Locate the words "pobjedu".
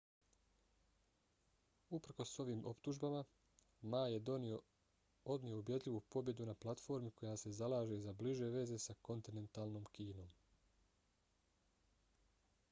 6.17-6.49